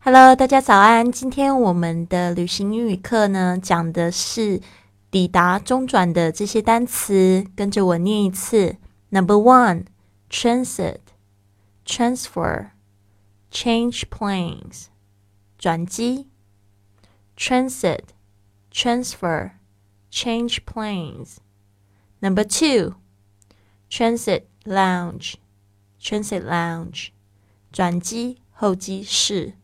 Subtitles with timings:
[0.00, 1.10] Hello，大家早安。
[1.10, 4.60] 今天我们的旅行英语课呢，讲的是
[5.10, 8.76] 抵达中转的这些单词，跟着我念一次。
[9.08, 9.86] Number one,
[10.30, 11.00] transit,
[11.84, 12.70] transfer,
[13.50, 14.84] change planes，
[15.58, 16.28] 转机。
[17.36, 18.04] Transit,
[18.72, 19.50] transfer,
[20.12, 21.38] change planes.
[22.20, 22.94] Number two,
[23.90, 25.34] transit lounge,
[26.00, 27.08] transit lounge，
[27.72, 29.54] 转机候机室。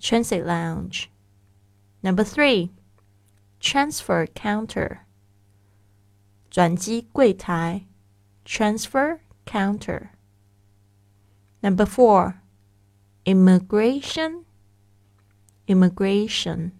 [0.00, 1.10] transit lounge.
[2.02, 2.70] Number three,
[3.60, 5.06] transfer counter.
[6.50, 7.86] 转机柜台
[8.44, 10.10] transfer counter.
[11.62, 12.42] Number four,
[13.24, 14.44] immigration.
[15.66, 16.72] Immigration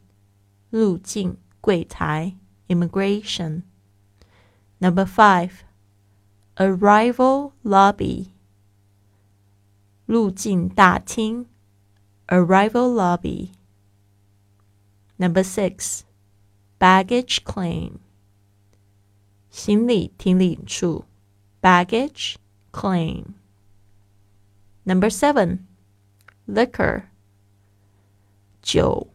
[0.71, 2.37] 入境柜台
[2.67, 3.63] immigration.
[4.79, 5.63] Number five,
[6.57, 8.33] arrival lobby.
[10.07, 11.47] 入境大厅
[12.31, 13.53] Arrival lobby.
[15.19, 16.05] Number six,
[16.79, 18.01] baggage claim.
[19.51, 21.05] 行李停领处
[21.61, 22.37] baggage
[22.73, 23.35] claim.
[24.85, 25.67] Number seven,
[26.47, 27.05] liquor.
[28.63, 29.09] 酒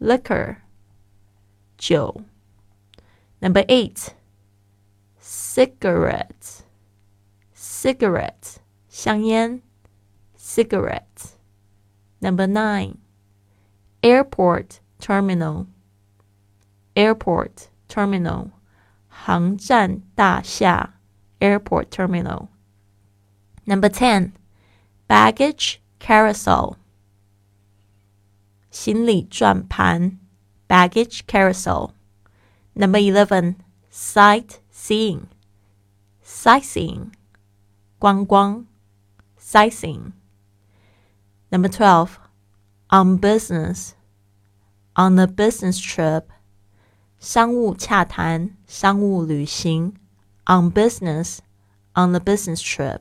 [0.00, 0.56] liquor
[1.78, 2.24] 酒
[3.40, 4.14] Number eight,
[5.20, 6.62] cigarette.
[7.54, 8.58] cigarette
[8.88, 9.62] 香烟
[10.36, 11.35] cigarette.
[12.20, 12.98] Number nine,
[14.02, 15.66] airport terminal.
[16.94, 18.50] Airport terminal,
[19.08, 20.94] 航站大厦
[21.40, 22.48] airport terminal.
[23.66, 24.32] Number ten,
[25.08, 26.76] baggage carousel.
[28.70, 30.18] 行李转盘
[30.68, 31.92] baggage carousel.
[32.74, 33.56] Number eleven,
[33.90, 35.26] sightseeing.
[36.24, 37.12] Sightseeing,
[37.98, 38.66] 观光
[39.38, 40.12] sightseeing.
[41.50, 42.18] Number 12,
[42.90, 43.94] on business.
[44.96, 46.24] On a business trip.
[47.18, 49.94] 商务洽谈，商务旅行。
[50.44, 51.38] On business,
[51.94, 53.00] on a business trip.